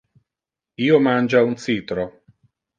[0.85, 2.11] Io mangia un citro.